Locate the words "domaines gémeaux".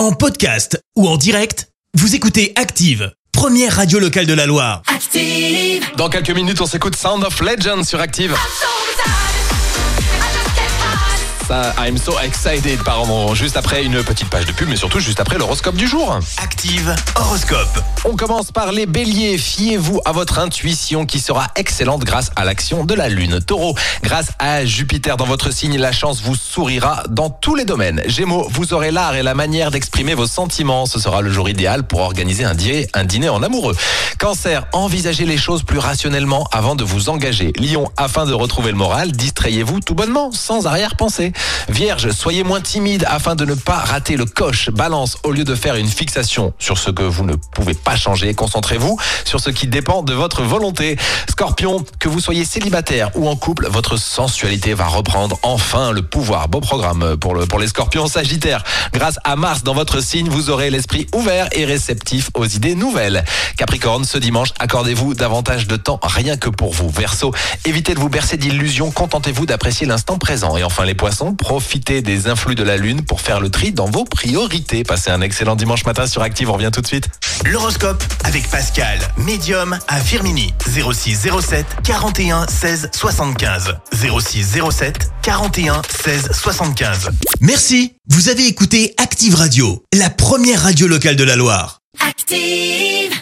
27.64-28.46